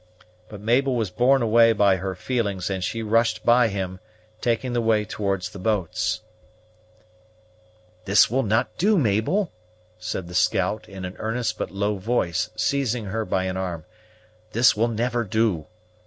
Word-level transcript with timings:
But 0.49 0.61
Mabel 0.61 0.95
was 0.95 1.11
borne 1.11 1.43
away 1.43 1.73
by 1.73 1.97
her 1.97 2.15
feelings, 2.15 2.71
and 2.71 2.83
she 2.83 3.03
rushed 3.03 3.45
by 3.45 3.67
him, 3.67 3.99
taking 4.41 4.73
the 4.73 4.81
way 4.81 5.05
towards 5.05 5.51
the 5.51 5.59
boats. 5.59 6.21
"This 8.05 8.27
will 8.27 8.41
not 8.41 8.75
do, 8.79 8.97
Mabel," 8.97 9.51
said 9.99 10.27
the 10.27 10.33
scout 10.33 10.89
in 10.89 11.05
an 11.05 11.17
earnest 11.19 11.59
but 11.59 11.69
low 11.69 11.97
voice, 11.99 12.49
seizing 12.55 13.05
her 13.05 13.25
by 13.25 13.43
an 13.43 13.57
arm; 13.57 13.85
"this 14.53 14.75
will 14.75 14.87
never 14.87 15.23
do. 15.23 15.67